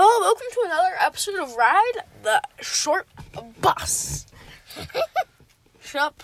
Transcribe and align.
Hello, 0.00 0.20
welcome 0.20 0.46
to 0.52 0.62
another 0.64 0.94
episode 1.00 1.40
of 1.40 1.56
Ride 1.56 1.92
the 2.22 2.40
Short 2.60 3.08
Bus. 3.60 4.26
Shut 5.80 6.00
up. 6.00 6.22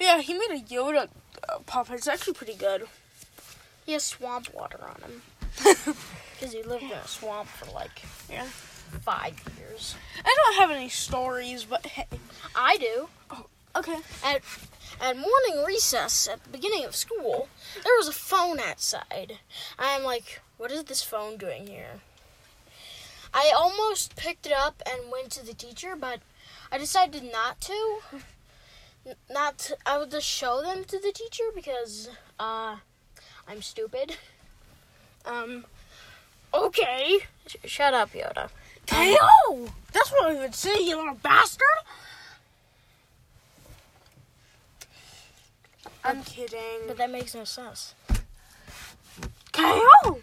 Yeah, 0.00 0.22
he 0.22 0.32
made 0.32 0.50
a 0.52 0.60
Yoda 0.62 1.08
uh, 1.46 1.58
puppet. 1.66 1.96
It's 1.96 2.08
actually 2.08 2.32
pretty 2.32 2.54
good. 2.54 2.84
He 3.84 3.92
has 3.92 4.02
swamp 4.02 4.48
water 4.54 4.80
on 4.82 5.02
him. 5.02 5.22
Because 6.40 6.54
he 6.54 6.62
lived 6.62 6.84
in 6.84 6.92
a 6.92 7.06
swamp 7.06 7.48
for 7.48 7.70
like 7.72 8.00
Yeah. 8.30 8.46
five 9.02 9.34
years. 9.58 9.94
I 10.24 10.34
don't 10.34 10.56
have 10.62 10.70
any 10.74 10.88
stories, 10.88 11.64
but 11.64 11.84
hey. 11.84 12.06
I 12.56 12.78
do. 12.78 13.10
Oh, 13.30 13.44
Okay. 13.76 13.98
At, 14.24 14.40
at 15.02 15.16
morning 15.18 15.64
recess 15.66 16.26
at 16.28 16.42
the 16.44 16.48
beginning 16.48 16.86
of 16.86 16.96
school, 16.96 17.50
there 17.84 17.92
was 17.98 18.08
a 18.08 18.12
phone 18.12 18.58
outside. 18.58 19.38
I'm 19.78 20.02
like, 20.02 20.40
what 20.56 20.72
is 20.72 20.84
this 20.84 21.02
phone 21.02 21.36
doing 21.36 21.66
here? 21.66 22.00
I 23.34 23.52
almost 23.56 24.16
picked 24.16 24.46
it 24.46 24.52
up 24.52 24.82
and 24.88 25.10
went 25.10 25.30
to 25.32 25.44
the 25.44 25.54
teacher, 25.54 25.96
but 25.98 26.20
I 26.70 26.78
decided 26.78 27.24
not 27.32 27.60
to. 27.62 28.00
Not 29.28 29.58
to, 29.58 29.76
I 29.84 29.98
would 29.98 30.12
just 30.12 30.28
show 30.28 30.62
them 30.62 30.84
to 30.84 30.96
the 30.96 31.10
teacher 31.10 31.42
because 31.52 32.08
uh, 32.38 32.76
I'm 33.48 33.60
stupid. 33.60 34.16
Um, 35.26 35.64
okay. 36.54 37.18
Sh- 37.48 37.56
shut 37.64 37.94
up, 37.94 38.12
Yoda. 38.12 38.48
KO! 38.86 39.68
That's 39.92 40.12
what 40.12 40.26
I 40.26 40.34
would 40.38 40.54
say, 40.54 40.76
you 40.80 40.96
little 40.96 41.14
bastard! 41.14 41.66
I'm 46.04 46.22
kidding. 46.22 46.86
But 46.86 46.96
that 46.98 47.10
makes 47.10 47.34
no 47.34 47.44
sense. 47.44 47.94
KO! 49.52 50.20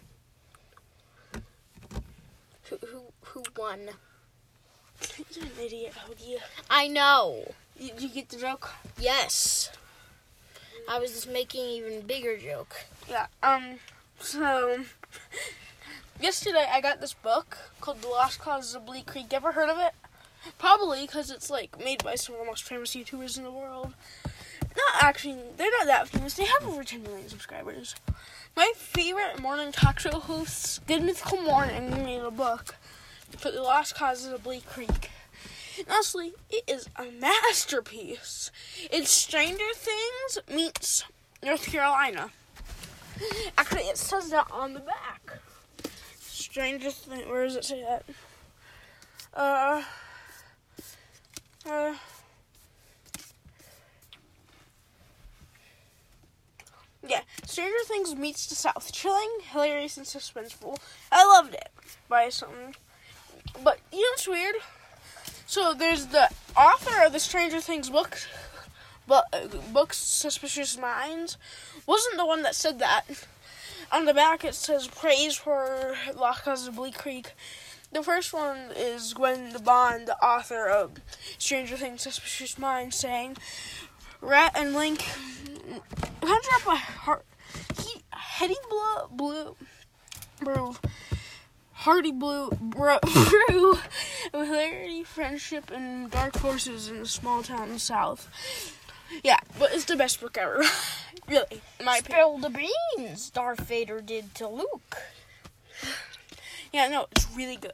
Who 2.69 2.77
who 3.21 3.43
won? 3.59 3.79
You're 5.35 5.45
an 5.45 5.51
idiot, 5.61 5.93
Hody. 6.07 6.37
I 6.69 6.87
know. 6.87 7.51
You, 7.77 7.91
you 7.99 8.09
get 8.09 8.29
the 8.29 8.37
joke? 8.37 8.71
Yes. 8.97 9.69
I 10.87 10.97
was 10.97 11.11
just 11.11 11.29
making 11.29 11.61
an 11.65 11.69
even 11.71 12.01
bigger 12.01 12.37
joke. 12.37 12.85
Yeah. 13.09 13.27
Um. 13.43 13.75
So 14.21 14.79
yesterday 16.21 16.67
I 16.71 16.79
got 16.79 17.01
this 17.01 17.13
book 17.13 17.57
called 17.81 18.01
The 18.01 18.07
Lost 18.07 18.39
Causes 18.39 18.75
of 18.75 18.85
Bleak 18.85 19.05
Creek. 19.05 19.33
Ever 19.33 19.51
heard 19.51 19.69
of 19.69 19.77
it? 19.77 19.91
Probably 20.57 21.05
because 21.05 21.29
it's 21.29 21.49
like 21.49 21.77
made 21.83 22.03
by 22.03 22.15
some 22.15 22.35
of 22.35 22.41
the 22.41 22.47
most 22.47 22.63
famous 22.63 22.95
YouTubers 22.95 23.37
in 23.37 23.43
the 23.43 23.51
world. 23.51 23.93
Not 24.63 25.03
actually, 25.03 25.37
they're 25.57 25.71
not 25.79 25.87
that 25.87 26.07
famous. 26.07 26.35
They 26.35 26.45
have 26.45 26.65
over 26.65 26.83
10 26.83 27.03
million 27.03 27.27
subscribers. 27.27 27.95
My 28.55 28.71
favorite 28.75 29.41
morning 29.41 29.71
talk 29.71 29.99
show 29.99 30.19
hosts, 30.19 30.79
Good 30.87 31.03
Mythical 31.03 31.41
Morning, 31.41 31.89
made 32.03 32.21
a 32.21 32.31
book 32.31 32.75
for 33.37 33.51
The 33.51 33.61
Lost 33.61 33.95
Causes 33.95 34.27
of 34.27 34.33
a 34.33 34.39
Bleak 34.39 34.65
Creek. 34.67 35.09
And 35.77 35.87
honestly, 35.89 36.33
it 36.49 36.63
is 36.67 36.89
a 36.95 37.11
masterpiece. 37.11 38.51
It's 38.91 39.09
Stranger 39.09 39.73
Things 39.73 40.39
meets 40.53 41.05
North 41.41 41.65
Carolina. 41.65 42.31
Actually, 43.57 43.83
it 43.83 43.97
says 43.97 44.29
that 44.29 44.47
on 44.51 44.73
the 44.73 44.79
back. 44.79 45.39
Stranger 46.19 46.91
Things. 46.91 47.27
Where 47.27 47.45
does 47.45 47.55
it 47.55 47.65
say 47.65 47.81
that? 47.81 48.05
Uh. 49.33 49.83
Uh. 51.69 51.95
Yeah, 57.07 57.21
Stranger 57.45 57.73
Things 57.85 58.15
meets 58.15 58.47
the 58.47 58.55
South. 58.55 58.91
Chilling, 58.91 59.29
hilarious, 59.51 59.97
and 59.97 60.05
suspenseful. 60.05 60.77
I 61.11 61.25
loved 61.25 61.53
it. 61.53 61.69
By 62.09 62.29
something. 62.29 62.75
But, 63.63 63.79
you 63.91 64.01
know 64.01 64.09
what's 64.11 64.27
weird? 64.27 64.55
So, 65.45 65.73
there's 65.73 66.07
the 66.07 66.29
author 66.55 67.05
of 67.05 67.13
the 67.13 67.19
Stranger 67.19 67.59
Things 67.59 67.89
book, 67.89 68.17
but, 69.07 69.25
books, 69.73 69.97
Suspicious 69.97 70.77
Minds, 70.77 71.37
wasn't 71.85 72.17
the 72.17 72.25
one 72.25 72.43
that 72.43 72.55
said 72.55 72.79
that. 72.79 73.05
On 73.91 74.05
the 74.05 74.13
back 74.13 74.43
it 74.43 74.53
says 74.53 74.87
praise 74.87 75.35
for 75.35 75.95
Causes 76.15 76.67
of 76.67 76.75
Bleak 76.75 76.95
Creek. 76.95 77.31
The 77.91 78.03
first 78.03 78.33
one 78.33 78.69
is 78.75 79.13
Gwen 79.15 79.55
Bond, 79.63 80.07
the 80.07 80.23
author 80.23 80.67
of 80.67 80.91
Stranger 81.39 81.75
Things 81.75 82.03
Suspicious 82.03 82.59
Minds, 82.59 82.95
saying 82.95 83.37
Rhett 84.21 84.51
and 84.55 84.75
Link 84.75 85.07
conjure 86.21 86.49
up 86.53 86.67
a 86.67 86.75
heart 86.75 87.25
he 87.81 88.01
heady 88.11 88.55
blue 88.69 89.07
blue 89.11 89.55
brew 90.39 90.75
hearty 91.79 92.11
blue 92.11 92.49
bro, 92.59 92.99
brew 93.47 93.77
hilarity, 94.33 95.03
friendship, 95.03 95.71
and 95.71 96.11
dark 96.11 96.37
forces 96.37 96.89
in 96.89 96.97
a 96.97 97.05
small 97.05 97.41
town 97.41 97.67
in 97.67 97.73
the 97.75 97.79
south. 97.79 98.29
Yeah, 99.23 99.39
but 99.57 99.73
it's 99.73 99.85
the 99.85 99.95
best 99.95 100.19
book 100.19 100.37
ever. 100.37 100.61
really, 101.27 101.61
my 101.83 101.97
opinion. 101.97 102.01
Spill 102.03 102.37
the 102.37 102.67
beans, 102.97 103.29
Darth 103.29 103.61
Vader 103.61 104.01
did 104.01 104.35
to 104.35 104.47
Luke. 104.47 104.97
Yeah, 106.73 106.89
no, 106.89 107.07
it's 107.11 107.27
really 107.35 107.55
good. 107.55 107.73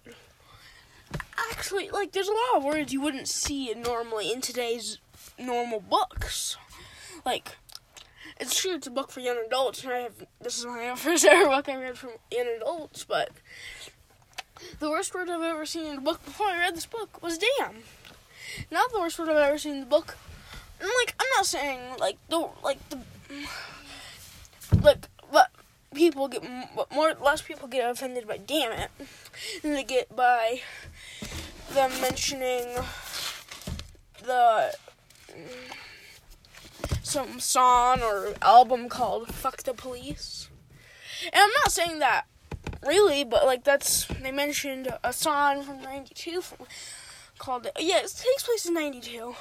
Actually, 1.51 1.89
like, 1.89 2.11
there's 2.11 2.29
a 2.29 2.31
lot 2.31 2.57
of 2.57 2.63
words 2.63 2.93
you 2.93 3.01
wouldn't 3.01 3.27
see 3.27 3.73
normally 3.73 4.31
in 4.31 4.39
today's 4.39 4.99
normal 5.37 5.81
books. 5.81 6.57
Like, 7.25 7.57
it's 8.39 8.59
true 8.59 8.75
it's 8.75 8.87
a 8.87 8.91
book 8.91 9.11
for 9.11 9.21
young 9.21 9.37
adults, 9.45 9.83
and 9.83 9.93
I 9.93 9.99
have 9.99 10.25
this 10.41 10.59
is 10.59 10.65
my 10.65 10.93
first 10.97 11.25
ever 11.25 11.49
book 11.49 11.69
I 11.69 11.75
read 11.75 11.97
for 11.97 12.11
young 12.31 12.47
adults, 12.57 13.05
but 13.05 13.29
the 14.79 14.89
worst 14.89 15.13
word 15.13 15.29
I've 15.29 15.41
ever 15.41 15.65
seen 15.65 15.85
in 15.87 15.97
a 15.97 16.01
book 16.01 16.23
before 16.25 16.47
I 16.47 16.59
read 16.59 16.75
this 16.75 16.85
book 16.85 17.21
was 17.21 17.37
damn. 17.37 17.75
Not 18.71 18.91
the 18.91 18.99
worst 18.99 19.19
word 19.19 19.29
I've 19.29 19.37
ever 19.37 19.57
seen 19.57 19.73
in 19.73 19.79
the 19.81 19.85
book. 19.85 20.17
And 20.79 20.89
like, 21.01 21.15
I'm 21.19 21.27
not 21.37 21.45
saying 21.45 21.79
like 21.99 22.17
the 22.29 22.49
like 22.63 22.89
the 22.89 22.99
like 24.81 25.07
what 25.29 25.51
people 25.93 26.27
get 26.27 26.43
more 26.93 27.13
less 27.21 27.41
people 27.41 27.67
get 27.67 27.89
offended 27.89 28.27
by 28.27 28.37
damn 28.37 28.71
it 28.73 28.91
than 29.61 29.73
they 29.73 29.83
get 29.83 30.13
by 30.15 30.61
them 31.73 31.91
mentioning 32.01 32.75
the 34.23 34.75
some 37.03 37.39
song 37.39 38.01
or 38.01 38.33
album 38.41 38.89
called 38.89 39.33
"Fuck 39.33 39.63
the 39.63 39.73
Police." 39.73 40.49
And 41.23 41.35
I'm 41.35 41.51
not 41.63 41.71
saying 41.71 41.99
that 41.99 42.25
really, 42.85 43.23
but 43.23 43.45
like 43.45 43.63
that's 43.63 44.05
they 44.21 44.31
mentioned 44.31 44.87
a 45.03 45.13
song 45.13 45.63
from 45.63 45.81
'92 45.81 46.41
from, 46.41 46.65
called 47.37 47.67
yeah 47.79 47.97
it 47.97 48.13
takes 48.15 48.43
place 48.43 48.65
in 48.65 48.73
'92. 48.73 49.35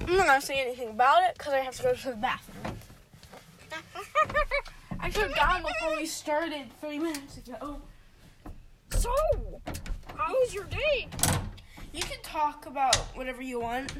I'm 0.00 0.16
not 0.16 0.26
gonna 0.26 0.40
say 0.40 0.60
anything 0.60 0.90
about 0.90 1.22
it 1.24 1.36
because 1.36 1.52
I 1.52 1.58
have 1.58 1.76
to 1.76 1.82
go 1.82 1.94
to 1.94 2.10
the 2.10 2.16
bathroom. 2.16 2.78
I 5.00 5.10
should 5.10 5.30
have 5.30 5.36
gone 5.36 5.62
before 5.62 5.96
we 5.96 6.06
started 6.06 6.66
three 6.80 6.98
minutes 6.98 7.36
ago. 7.38 7.80
So, 8.90 9.10
how 10.14 10.32
was 10.32 10.54
your 10.54 10.64
day? 10.64 11.08
You 11.92 12.02
can 12.02 12.20
talk 12.22 12.66
about 12.66 12.96
whatever 13.14 13.42
you 13.42 13.60
want. 13.60 13.92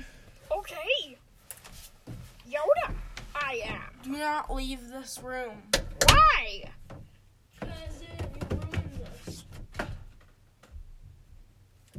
Okay. 0.51 1.17
Yoda, 2.49 2.95
I 3.35 3.63
am. 3.65 3.83
Do 4.03 4.11
not 4.11 4.53
leave 4.53 4.89
this 4.89 5.21
room. 5.23 5.63
Why? 6.09 6.65
Because 7.61 8.01
you 8.01 8.09
ruined 8.51 9.01
this. 9.25 9.45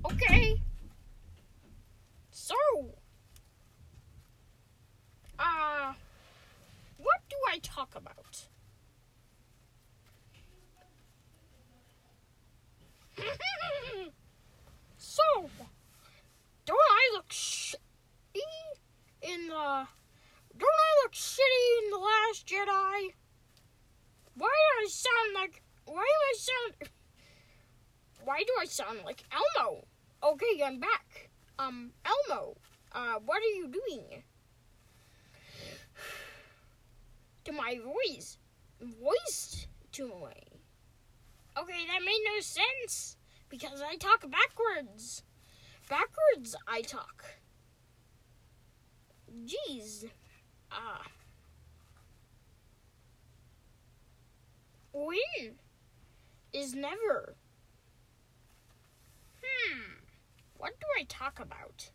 Okay. 0.05 0.61
So, 2.31 2.55
uh, 5.37 5.93
what 6.97 7.19
do 7.29 7.35
I 7.51 7.59
talk 7.59 7.93
about? 7.95 8.47
so, 14.97 15.23
don't 16.65 16.77
I 16.79 17.11
look 17.13 17.29
shitty 17.29 17.77
in 19.21 19.47
the? 19.49 19.87
Look 21.09 21.15
shitty 21.15 21.83
in 21.83 21.89
the 21.89 21.97
Last 21.97 22.45
Jedi? 22.45 23.13
Why 24.35 24.47
do 24.47 24.85
I 24.85 24.87
sound 24.89 25.33
like? 25.33 25.63
Why 25.85 26.03
do 26.03 26.03
I 26.05 26.33
sound? 26.37 26.91
Why 28.25 28.43
do 28.45 28.53
I 28.61 28.65
sound 28.65 28.99
like 29.03 29.23
Elmo? 29.31 29.87
Okay, 30.21 30.61
I'm 30.63 30.79
back. 30.79 31.31
Um, 31.57 31.93
Elmo, 32.05 32.57
uh, 32.91 33.15
what 33.25 33.41
are 33.41 33.55
you 33.57 33.69
doing? 33.69 34.21
To 37.45 37.53
my 37.53 37.79
voice. 37.83 38.37
Voiced 38.79 39.67
to 39.93 40.05
me. 40.09 40.61
Okay, 41.57 41.85
that 41.87 42.05
made 42.05 42.21
no 42.35 42.39
sense. 42.41 43.17
Because 43.49 43.81
I 43.81 43.95
talk 43.95 44.29
backwards. 44.29 45.23
Backwards, 45.89 46.55
I 46.67 46.81
talk. 46.81 47.25
Jeez. 49.43 50.05
Ah. 50.71 51.05
Win 54.93 55.55
is 56.53 56.73
never. 56.75 57.35
Hm 59.41 59.99
what 60.59 60.77
do 60.79 60.85
I 60.99 61.05
talk 61.05 61.39
about? 61.39 61.89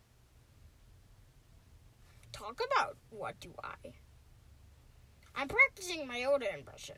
Talk 2.32 2.60
about 2.72 2.96
what 3.10 3.38
do 3.38 3.50
I? 3.62 3.92
I'm 5.36 5.48
practicing 5.48 6.08
my 6.08 6.18
Yoda 6.18 6.52
impression. 6.52 6.96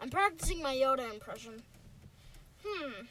I'm 0.00 0.10
practicing 0.10 0.62
my 0.62 0.74
Yoda 0.74 1.10
impression. 1.12 1.62
Hmm. 2.64 3.04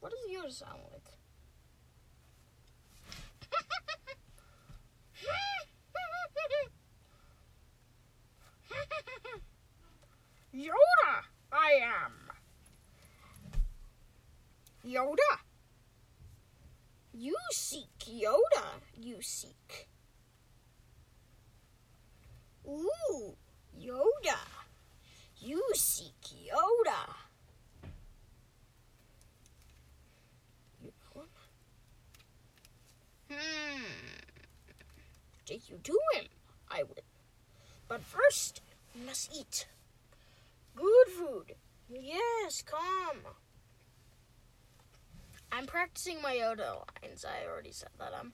What 0.00 0.12
does 0.12 0.34
Yoda 0.34 0.52
sound 0.52 0.80
like? 0.89 0.89
Yoda, 10.54 11.24
I 11.52 11.80
am. 12.04 12.12
Yoda. 14.84 15.38
You 17.12 17.36
seek 17.52 17.98
Yoda, 18.06 18.64
you 18.96 19.16
seek. 19.20 19.88
Ooh, 22.66 23.36
Yoda. 23.78 24.38
You 25.38 25.62
seek 25.74 26.20
Yoda. 26.50 27.14
Hmm. 33.30 33.82
Take 35.46 35.70
you 35.70 35.78
to 35.84 35.98
him, 36.14 36.24
I 36.68 36.82
will. 36.82 37.04
But 37.88 38.02
first, 38.02 38.60
we 38.94 39.06
must 39.06 39.32
eat. 39.32 39.66
Good 40.80 41.08
food. 41.08 41.54
Yes, 41.90 42.62
come. 42.62 43.18
I'm 45.52 45.66
practicing 45.66 46.22
my 46.22 46.34
Yoda 46.34 46.82
lines. 47.02 47.24
I 47.24 47.46
already 47.46 47.72
said 47.72 47.90
that. 47.98 48.14
Um. 48.18 48.32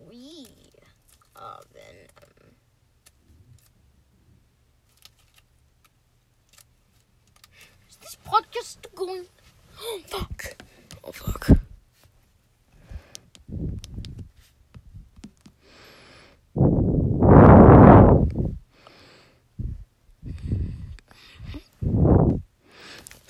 We 0.09 0.47
oven. 1.35 1.99
Um, 2.23 2.55
is 7.89 7.97
this 7.97 8.17
podcast 8.27 8.95
going? 8.95 9.25
Oh 9.81 10.01
fuck! 10.07 10.57
Oh 11.05 11.13
fuck! 11.13 11.49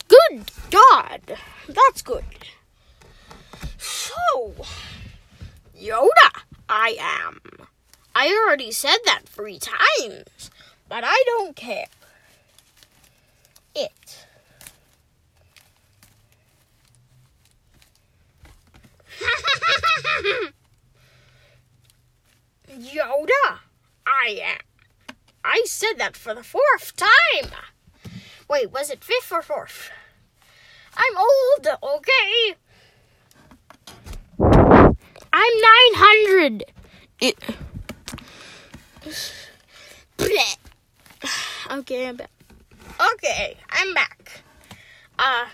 Good 0.09 0.51
God, 0.71 1.39
that's 1.87 2.03
good. 2.03 2.25
So, 3.79 4.55
Yoda, 5.79 6.43
I 6.69 6.97
am. 7.01 7.41
I 8.15 8.29
already 8.29 8.71
said 8.73 8.99
that 9.05 9.23
three 9.27 9.59
times, 9.59 10.51
but 10.89 11.03
I 11.07 11.23
don't 11.27 11.57
care. 11.57 11.87
It. 13.75 14.27
Yoda, 22.71 23.59
I 24.07 24.41
am. 24.43 24.59
I 25.45 25.63
said 25.67 25.95
that 25.97 26.17
for 26.17 26.35
the 26.35 26.45
fourth 26.45 26.97
time. 26.97 27.51
Wait, 28.49 28.71
was 28.71 28.91
it 28.91 29.03
fifth 29.03 29.33
or 29.33 29.43
fourth? 29.43 29.91
I'm 30.95 31.17
old, 31.17 31.69
okay? 31.83 32.57
I'm 35.33 35.55
900. 35.61 36.65
It. 37.21 37.39
Okay, 41.71 42.07
I'm 42.07 42.17
back. 42.17 42.31
Okay, 43.15 43.57
I'm 43.71 43.95
back. 43.95 44.43
Uh, 45.19 45.47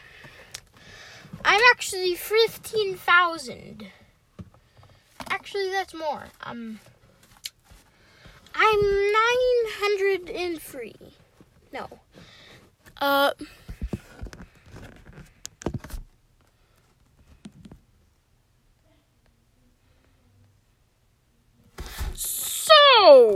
I'm 1.45 1.61
actually 1.71 2.15
15,000. 2.17 3.87
Actually, 5.31 5.71
that's 5.71 5.95
more. 5.95 6.25
Um, 6.43 6.81
I'm 8.55 8.81
903. 10.27 10.95
No. 11.73 11.87
Uh. 13.01 13.31
So. 22.15 23.29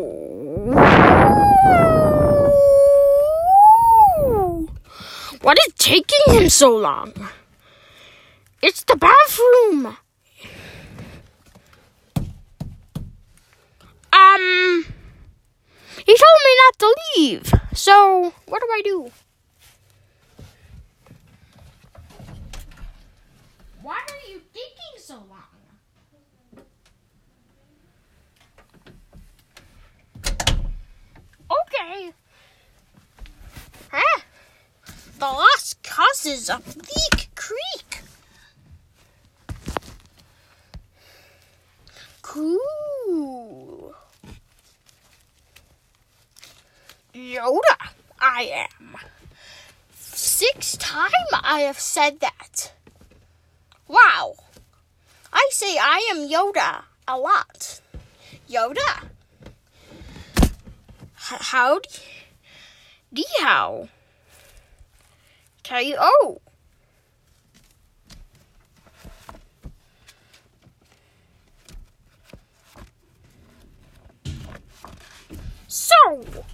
What 5.42 5.58
is 5.66 5.74
him 6.32 6.48
so 6.48 6.74
long? 6.76 7.12
It's 8.62 8.84
the 8.84 8.96
bathroom. 8.96 9.96
Um. 14.12 14.86
He 16.04 16.16
told 16.16 16.38
me 16.44 16.52
not 16.64 16.78
to 16.78 16.96
leave. 17.16 17.52
So, 17.74 18.34
what 18.46 18.60
do 18.60 18.68
I 18.72 18.82
do? 18.84 19.10
Why 23.82 23.94
are 23.94 24.30
you 24.30 24.40
taking 24.52 24.98
so 24.98 25.14
long? 25.14 25.52
Okay. 31.50 32.12
The 35.22 35.28
lost 35.28 35.80
causes 35.84 36.50
of 36.50 36.76
Leak 36.76 37.28
Creek. 37.36 38.02
Cool. 42.22 43.94
Yoda, 47.14 47.90
I 48.20 48.66
am. 48.66 48.96
Sixth 49.94 50.80
time 50.80 51.12
I 51.32 51.60
have 51.60 51.78
said 51.78 52.18
that. 52.18 52.72
Wow. 53.86 54.34
I 55.32 55.48
say 55.52 55.78
I 55.78 56.10
am 56.10 56.28
Yoda 56.28 56.82
a 57.06 57.16
lot. 57.16 57.80
Yoda. 58.50 59.04
H- 61.14 61.42
howdy. 61.52 62.02
Dee 63.12 63.24
how. 63.38 63.88
K.O. 65.62 65.96
Oh! 66.00 66.40
So. 75.68 76.44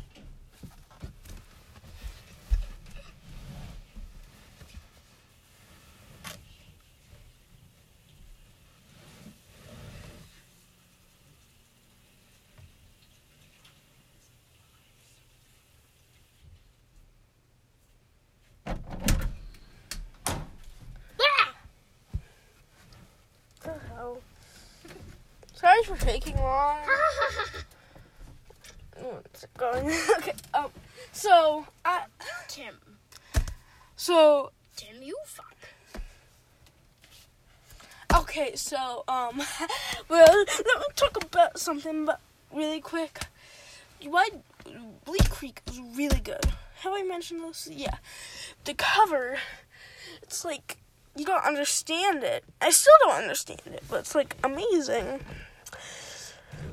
Sorry 25.59 25.83
for 25.83 25.97
taking 25.97 26.37
long. 26.37 26.79
What's 28.97 29.43
it 29.43 29.51
going? 29.57 29.87
okay. 30.19 30.33
Um. 30.55 30.71
So 31.11 31.67
I. 31.85 32.05
Tim. 32.47 32.77
So 33.97 34.53
Tim, 34.77 35.03
you 35.03 35.19
fuck. 35.25 35.57
okay. 38.21 38.55
So 38.55 39.03
um. 39.09 39.43
Well, 40.09 40.27
let 40.29 40.79
me 40.79 40.87
talk 40.95 41.17
about 41.21 41.59
something, 41.59 42.05
but 42.05 42.21
really 42.53 42.81
quick. 42.81 43.23
Why 44.05 44.29
Bleak 45.05 45.29
Creek 45.29 45.61
is 45.67 45.81
really 45.97 46.21
good. 46.21 46.45
Have 46.83 46.93
I 46.95 47.03
mentioned 47.03 47.43
this? 47.43 47.69
Yeah. 47.71 47.97
The 48.65 48.75
cover. 48.75 49.39
It's 50.23 50.45
like 50.45 50.78
you 51.19 51.25
don't 51.25 51.45
understand 51.45 52.23
it. 52.23 52.45
I 52.61 52.71
still 52.71 52.95
don't 53.05 53.23
understand 53.23 53.63
it, 53.67 53.83
but 53.91 54.01
it's 54.01 54.15
like 54.15 54.37
amazing. 54.45 55.21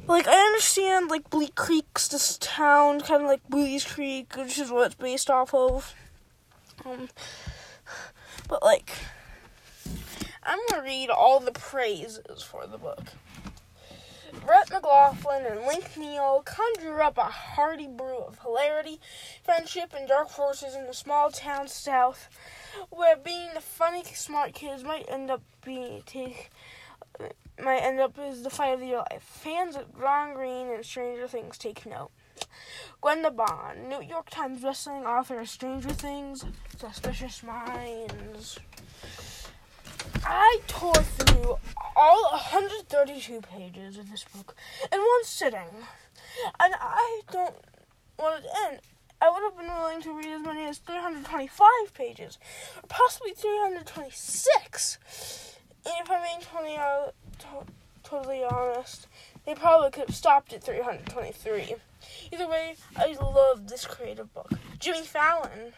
Like 0.07 0.27
I 0.27 0.35
understand 0.35 1.09
like 1.09 1.29
Bleak 1.31 1.55
Creek's 1.55 2.07
this 2.07 2.37
town, 2.39 3.01
kind 3.01 3.23
of 3.23 3.27
like 3.27 3.41
Buies 3.49 3.83
Creek, 3.83 4.35
which 4.35 4.59
is 4.59 4.69
what 4.69 4.85
it's 4.85 4.95
based 4.95 5.31
off 5.31 5.53
of. 5.53 5.95
Um, 6.85 7.09
but 8.47 8.61
like, 8.61 8.91
I'm 10.43 10.59
gonna 10.69 10.83
read 10.83 11.09
all 11.09 11.39
the 11.39 11.51
praises 11.51 12.43
for 12.43 12.67
the 12.67 12.77
book. 12.77 13.05
Rhett 14.47 14.71
McLaughlin 14.71 15.45
and 15.45 15.65
Link 15.65 15.97
Neal 15.97 16.43
conjure 16.45 17.01
up 17.01 17.17
a 17.17 17.23
hearty 17.23 17.87
brew 17.87 18.19
of 18.19 18.39
hilarity, 18.39 18.99
friendship, 19.43 19.93
and 19.95 20.07
dark 20.07 20.29
forces 20.29 20.75
in 20.75 20.87
the 20.87 20.93
small 20.93 21.29
town 21.29 21.67
south, 21.67 22.29
where 22.89 23.15
being 23.15 23.49
the 23.53 23.61
funny, 23.61 24.03
smart 24.03 24.53
kids 24.53 24.83
might 24.83 25.09
end 25.09 25.29
up 25.29 25.41
being 25.63 26.03
take, 26.05 26.49
might 27.63 27.79
end 27.79 27.99
up 27.99 28.17
as 28.19 28.43
the 28.43 28.49
fight 28.49 28.73
of 28.73 28.83
your 28.83 29.05
life. 29.11 29.23
Fans 29.23 29.75
of 29.75 29.97
John 29.99 30.33
Green 30.33 30.67
and 30.67 30.85
Stranger 30.85 31.27
Things 31.27 31.57
take 31.57 31.85
note. 31.85 32.11
Gwenda 33.01 33.31
Bond, 33.31 33.87
New 33.87 34.01
York 34.01 34.29
Times 34.29 34.61
bestselling 34.61 35.05
author 35.05 35.39
of 35.39 35.49
Stranger 35.49 35.89
Things, 35.89 36.45
Suspicious 36.77 37.43
Minds. 37.43 38.59
I 40.25 40.59
tore 40.67 40.93
through 40.93 41.57
all 41.95 42.23
132 42.31 43.41
pages 43.41 43.97
of 43.97 44.09
this 44.09 44.25
book 44.35 44.55
in 44.91 44.99
one 44.99 45.23
sitting, 45.23 45.85
and 46.59 46.73
I 46.79 47.21
don't 47.31 47.55
want 48.17 48.43
it 48.43 48.47
to 48.47 48.55
end. 48.67 48.79
I 49.21 49.29
would 49.29 49.43
have 49.43 49.57
been 49.57 49.73
willing 49.73 50.01
to 50.01 50.13
read 50.13 50.27
as 50.27 50.41
many 50.41 50.65
as 50.65 50.79
325 50.79 51.93
pages, 51.93 52.37
or 52.77 52.87
possibly 52.87 53.31
326. 53.33 54.97
And 55.85 55.93
if 56.01 56.09
I'm 56.11 56.21
being 56.23 56.41
totally, 56.41 56.75
to- 57.39 57.71
totally 58.03 58.43
honest, 58.43 59.07
they 59.45 59.53
probably 59.55 59.91
could 59.91 60.07
have 60.07 60.15
stopped 60.15 60.53
at 60.53 60.63
323. 60.63 61.75
Either 62.33 62.47
way, 62.47 62.75
I 62.97 63.13
love 63.13 63.67
this 63.67 63.85
creative 63.85 64.33
book. 64.33 64.51
Jimmy 64.79 65.03
Fallon, 65.03 65.73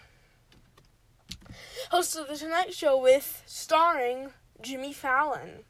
host 1.90 2.16
of 2.18 2.28
the 2.28 2.36
Tonight 2.36 2.74
Show 2.74 2.98
with 3.02 3.44
starring 3.46 4.32
Jimmy 4.62 4.94
Fallon. 4.94 5.64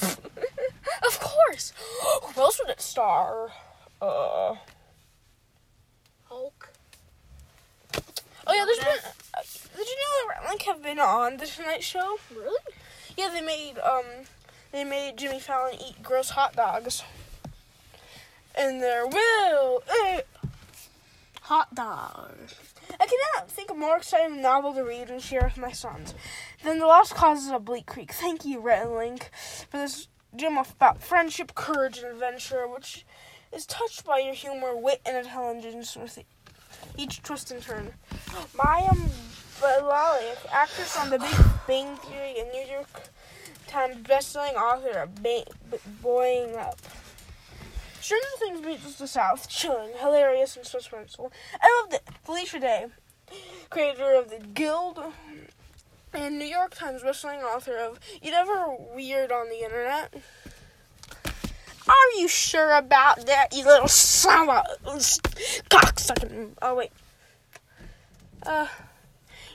of 0.00 1.20
course. 1.20 1.72
Who 2.34 2.40
else 2.40 2.60
would 2.60 2.70
it 2.70 2.80
star? 2.80 3.50
Uh. 4.00 4.54
Hulk. 6.24 6.72
Oh 8.46 8.54
yeah, 8.54 8.64
there's 8.64 8.78
been. 8.78 9.12
Uh, 9.36 9.42
did 9.76 9.86
you 9.86 9.96
know 9.96 10.32
that 10.34 10.48
Link 10.48 10.62
have 10.62 10.82
been 10.82 10.98
on 10.98 11.36
the 11.36 11.46
Tonight 11.46 11.82
Show? 11.82 12.18
Really? 12.34 12.60
Yeah, 13.16 13.30
they 13.32 13.40
made 13.40 13.78
um, 13.78 14.04
they 14.72 14.84
made 14.84 15.16
Jimmy 15.16 15.40
Fallon 15.40 15.74
eat 15.74 16.02
gross 16.02 16.30
hot 16.30 16.54
dogs. 16.54 17.02
And 18.56 18.82
there 18.82 19.06
will 19.06 19.82
eh, 19.88 20.22
hot 21.42 21.74
dogs. 21.74 22.54
Cannot 23.08 23.50
think 23.50 23.70
of 23.70 23.78
more 23.78 23.96
exciting 23.96 24.42
novel 24.42 24.74
to 24.74 24.82
read 24.82 25.08
and 25.08 25.22
share 25.22 25.44
with 25.44 25.56
my 25.56 25.72
sons 25.72 26.14
than 26.62 26.78
The 26.78 26.86
Lost 26.86 27.14
Causes 27.14 27.50
of 27.50 27.64
Bleak 27.64 27.86
Creek. 27.86 28.12
Thank 28.12 28.44
you, 28.44 28.60
Rhett 28.60 28.84
and 28.84 28.96
Link, 28.96 29.30
for 29.70 29.78
this 29.78 30.08
gem 30.36 30.58
about 30.58 31.00
friendship, 31.00 31.54
courage, 31.54 31.98
and 31.98 32.08
adventure, 32.08 32.68
which 32.68 33.06
is 33.50 33.64
touched 33.64 34.04
by 34.04 34.18
your 34.18 34.34
humor, 34.34 34.76
wit, 34.76 35.00
and 35.06 35.16
intelligence 35.16 35.96
with 35.96 36.18
each 36.98 37.22
twist 37.22 37.50
and 37.50 37.62
turn. 37.62 37.94
Maya 38.54 38.90
um, 38.90 39.08
Balali, 39.58 40.36
actress 40.52 40.94
on 40.98 41.08
The 41.08 41.18
Big 41.18 41.36
Bang 41.66 41.96
Theory 41.96 42.40
and 42.40 42.52
New 42.52 42.70
York 42.70 43.08
Times 43.68 43.96
bestselling 44.06 44.54
author 44.54 44.98
of 44.98 45.10
Boying 46.02 46.56
Up. 46.56 46.78
Stranger 48.08 48.26
Things 48.38 48.64
meets 48.64 48.94
the 48.94 49.06
South, 49.06 49.50
chilling, 49.50 49.90
hilarious, 49.98 50.56
and 50.56 50.64
suspenseful. 50.64 51.30
I 51.60 51.82
loved 51.82 51.92
it. 51.92 52.08
Felicia 52.24 52.58
Day, 52.58 52.86
creator 53.68 54.14
of 54.14 54.30
the 54.30 54.38
Guild 54.38 54.98
and 56.14 56.38
New 56.38 56.46
York 56.46 56.74
Times 56.74 57.02
bestselling 57.02 57.42
author 57.42 57.76
of 57.76 58.00
You 58.22 58.30
Never 58.30 58.74
Weird 58.94 59.30
on 59.30 59.50
the 59.50 59.62
Internet. 59.62 60.14
Are 61.86 62.18
you 62.18 62.28
sure 62.28 62.78
about 62.78 63.26
that, 63.26 63.48
you 63.52 63.66
little 63.66 63.88
son 63.88 64.48
of 64.48 64.64
cocksucking? 65.68 66.52
Oh, 66.62 66.76
wait. 66.76 66.92
Uh, 68.42 68.68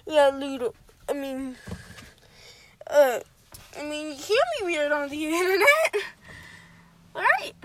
yeah, 0.05 0.29
Ludo. 0.31 0.75
I 1.10 1.13
mean, 1.13 1.55
uh, 2.86 3.19
I 3.79 3.83
mean, 3.83 4.10
you 4.10 4.15
can't 4.15 4.50
be 4.60 4.65
weird 4.65 4.91
on 4.91 5.10
the 5.10 5.25
internet. 5.25 5.95
Alright. 7.15 7.55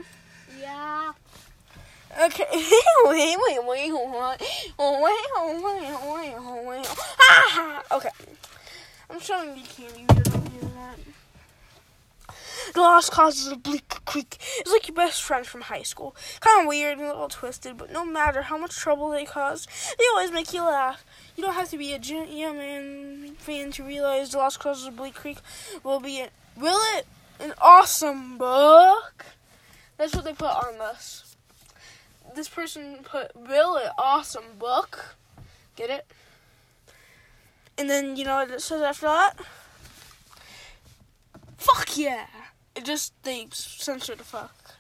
Yeah. 0.61 1.13
Okay. 2.25 2.45
wait, 3.05 3.37
wait, 3.39 3.59
wait, 3.65 3.67
wait, 3.67 3.93
wait, 3.93 4.39
wait, 4.79 6.35
wait, 6.37 6.67
wait. 6.67 6.87
Ah! 7.21 7.83
Okay. 7.93 8.11
I'm 9.11 9.21
showing 9.21 9.51
you 9.51 9.55
be 9.55 9.83
weird 9.85 10.11
on 10.11 10.45
the 10.45 10.51
internet. 10.55 10.99
The 12.75 12.81
Lost 12.81 13.13
Causes 13.13 13.47
of 13.47 13.63
Bleak 13.63 13.89
Creek 14.05 14.37
is 14.65 14.73
like 14.73 14.89
your 14.89 14.95
best 14.95 15.23
friend 15.23 15.47
from 15.47 15.63
high 15.63 15.83
school. 15.83 16.15
Kind 16.41 16.63
of 16.63 16.69
weird 16.69 16.99
and 16.99 17.07
a 17.07 17.13
little 17.13 17.29
twisted, 17.29 17.77
but 17.77 17.93
no 17.93 18.05
matter 18.05 18.43
how 18.43 18.59
much 18.59 18.77
trouble 18.77 19.11
they 19.11 19.25
cause, 19.25 19.67
they 19.99 20.05
always 20.13 20.33
make 20.33 20.53
you 20.53 20.63
laugh. 20.63 21.05
You 21.37 21.45
don't 21.45 21.55
have 21.55 21.71
to 21.71 21.79
be 21.79 21.93
a 21.95 21.99
Man 22.53 23.37
fan 23.39 23.71
to 23.73 23.85
realize 23.85 24.31
The 24.31 24.39
Lost 24.39 24.61
Causes 24.61 24.87
of 24.89 24.97
Bleak 24.97 25.15
Creek 25.15 25.39
will 25.83 26.01
be 26.01 26.21
an, 26.21 26.29
will 26.57 26.81
it 26.99 27.07
an 27.41 27.55
awesome 27.61 28.37
book. 28.39 29.25
That's 29.99 30.15
what 30.15 30.25
they 30.25 30.33
put 30.33 30.47
on 30.47 30.79
this. 30.79 31.37
This 32.35 32.49
person 32.49 33.01
put 33.03 33.33
really 33.35 33.85
awesome 33.99 34.57
book. 34.59 35.17
Get 35.77 35.91
it? 35.91 36.07
And 37.77 37.91
then 37.91 38.17
you 38.17 38.25
know 38.25 38.37
what 38.37 38.51
it 38.51 38.63
says 38.63 38.81
after 38.81 39.07
that? 39.07 39.35
Fuck 41.57 41.97
yeah! 41.97 42.27
It 42.75 42.85
just 42.85 43.13
they 43.25 43.49
censored 43.51 44.19
the 44.19 44.25
fuck. 44.25 44.77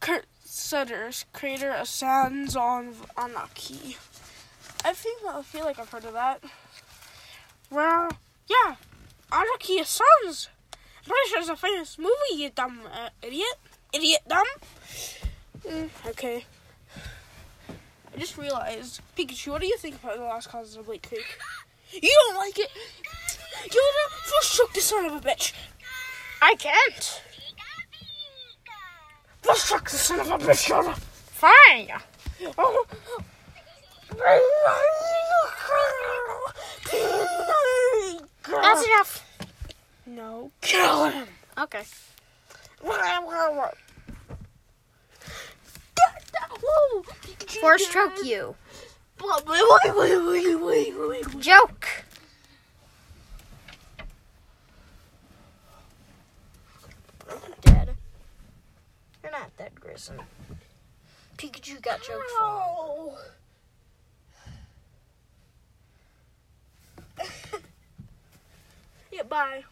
Kurt 0.00 0.26
Sutters, 0.44 1.24
creator 1.32 1.72
of 1.72 1.88
Sons 1.88 2.56
of 2.56 3.10
Anarchy. 3.16 3.96
I 4.84 4.92
think 4.92 5.22
I 5.26 5.42
feel 5.42 5.64
like 5.64 5.78
I've 5.78 5.90
heard 5.90 6.04
of 6.04 6.12
that. 6.12 6.42
Well, 7.70 8.10
yeah, 8.48 8.76
Anarchy 9.32 9.78
of 9.78 9.86
Sons. 9.86 10.48
It's 11.12 11.48
a 11.48 11.56
famous 11.56 11.98
movie. 11.98 12.34
You 12.34 12.50
dumb 12.50 12.80
uh, 12.92 13.08
idiot, 13.22 13.58
idiot 13.92 14.20
dumb. 14.28 14.46
Mm, 15.66 15.88
okay. 16.08 16.44
I 17.68 18.18
just 18.18 18.36
realized, 18.36 19.00
Pikachu. 19.16 19.52
What 19.52 19.60
do 19.60 19.66
you 19.66 19.76
think 19.78 19.96
about 20.02 20.16
the 20.16 20.24
last 20.24 20.48
Causes 20.48 20.76
of 20.76 20.86
Bleak 20.86 21.06
Creek? 21.08 21.38
You 21.92 22.00
don't 22.28 22.36
like 22.36 22.58
it. 22.58 22.68
Yoda, 23.64 24.42
shook 24.42 24.72
the 24.72 24.80
son 24.80 25.06
of 25.06 25.12
a 25.14 25.20
bitch. 25.20 25.52
I 26.42 26.54
can't. 26.56 27.22
Shook 29.56 29.90
the 29.90 29.96
son 29.96 30.20
of 30.20 30.30
a 30.30 30.38
bitch, 30.38 30.70
Yoda. 30.70 30.94
Fine. 30.96 31.90
Oh. 32.56 32.86
That's 38.48 38.86
enough. 38.86 39.29
No, 40.10 40.50
kill 40.60 41.04
him. 41.04 41.28
Okay. 41.56 41.84
Pikachu, 47.22 47.60
Force 47.60 47.86
you. 48.26 48.56
Joke. 51.38 51.86
Dead. 57.60 57.94
You're 59.22 59.30
not 59.30 59.56
dead, 59.56 59.80
Grayson. 59.80 60.18
Pikachu 61.38 61.80
got 61.80 62.02
from. 62.02 62.20
No. 62.40 63.16
yeah, 69.12 69.22
bye. 69.22 69.62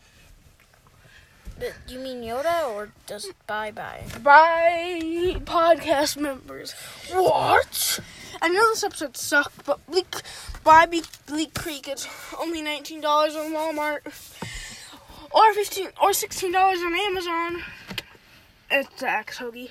You 1.89 1.99
mean 1.99 2.23
Yoda 2.23 2.69
or 2.69 2.91
just 3.07 3.33
bye 3.47 3.71
bye? 3.73 4.05
Bye, 4.23 5.37
podcast 5.45 6.17
members. 6.17 6.73
What? 7.11 7.99
I 8.41 8.49
know 8.49 8.69
this 8.69 8.85
episode 8.85 9.17
sucked, 9.17 9.65
but 9.65 9.85
Bleak, 9.87 10.23
buy 10.63 10.87
Bleak, 11.27 11.55
Creek. 11.55 11.89
It's 11.89 12.07
only 12.39 12.63
nineteen 12.63 13.01
dollars 13.01 13.35
on 13.35 13.53
Walmart, 13.53 14.01
or 15.33 15.55
fifteen 15.55 15.89
or 16.01 16.13
sixteen 16.13 16.53
dollars 16.53 16.79
on 16.81 16.95
Amazon. 16.95 17.63
It's 18.71 19.03
Axe 19.03 19.39
Hoagie. 19.39 19.71